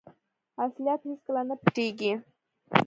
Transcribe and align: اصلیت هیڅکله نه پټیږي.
اصلیت 0.63 1.01
هیڅکله 1.09 1.41
نه 1.49 1.55
پټیږي. 1.61 2.13